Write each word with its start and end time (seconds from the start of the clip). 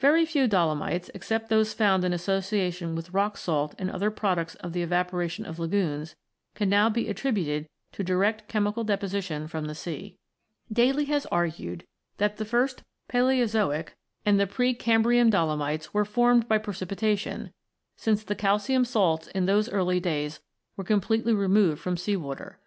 Very 0.00 0.26
few 0.26 0.48
dolomites, 0.48 1.08
except 1.14 1.48
those 1.48 1.72
found 1.72 2.04
in 2.04 2.10
associa 2.10 2.72
tion 2.74 2.96
with 2.96 3.14
rock 3.14 3.36
salt 3.36 3.76
and 3.78 3.88
other 3.88 4.10
products 4.10 4.56
of 4.56 4.72
the 4.72 4.84
evapora 4.84 5.30
tion 5.30 5.46
of 5.46 5.60
lagoons, 5.60 6.16
can 6.56 6.68
now 6.68 6.90
be 6.90 7.08
attributed 7.08 7.68
to 7.92 8.02
direct 8.02 8.48
chemical 8.48 8.82
deposition 8.82 9.46
from 9.46 9.66
the 9.66 9.76
sea. 9.76 10.18
Daly 10.72 11.04
(7) 11.04 11.06
has 11.14 11.26
argued 11.26 11.86
that 12.16 12.38
the 12.38 12.44
first 12.44 12.82
Palaeozoic 13.08 13.90
and 14.26 14.34
c. 14.34 14.34
3 14.34 14.34
34 14.34 14.34
ROCKS 14.34 14.34
AND 14.34 14.40
THEIR 14.40 14.46
ORIGINS 14.46 14.50
[CH. 14.50 14.50
the 14.50 14.54
pre 14.56 14.74
Cambrian 14.74 15.30
dolomites 15.30 15.94
were 15.94 16.04
formed 16.04 16.48
by 16.48 16.58
precipita 16.58 17.16
tion, 17.18 17.52
since 17.96 18.24
the 18.24 18.34
calcium 18.34 18.84
salts 18.84 19.28
in 19.28 19.46
those 19.46 19.68
early 19.70 20.00
days 20.00 20.40
were 20.76 20.82
completely 20.82 21.32
removed 21.32 21.80
from 21.80 21.94
the 21.94 22.00
sea 22.00 22.16
water. 22.16 22.58